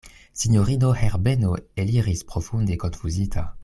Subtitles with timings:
[0.43, 1.53] Sinjorino Herbeno
[1.85, 3.51] eliris profunde konfuzita.